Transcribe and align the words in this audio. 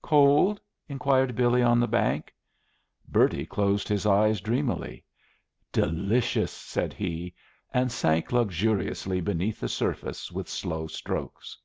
"Cold?" 0.00 0.58
inquired 0.88 1.36
Billy 1.36 1.62
on 1.62 1.78
the 1.78 1.86
bank. 1.86 2.32
Bertie 3.08 3.44
closed 3.44 3.88
his 3.88 4.06
eyes 4.06 4.40
dreamily. 4.40 5.04
"Delicious," 5.70 6.50
said 6.50 6.94
he, 6.94 7.34
and 7.74 7.92
sank 7.92 8.32
luxuriously 8.32 9.20
beneath 9.20 9.60
the 9.60 9.68
surface 9.68 10.32
with 10.32 10.48
slow 10.48 10.86
strokes. 10.86 11.58